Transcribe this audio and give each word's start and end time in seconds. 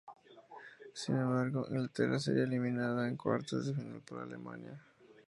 Sin 0.95 1.13
embargo, 1.15 1.67
Inglaterra 1.69 2.17
sería 2.17 2.45
eliminada 2.45 3.07
en 3.07 3.17
cuartos 3.17 3.67
de 3.67 3.75
final 3.75 4.01
por 4.01 4.19
Alemania. 4.21 4.81